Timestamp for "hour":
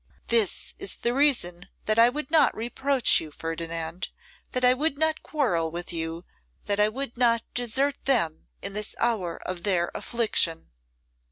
8.99-9.37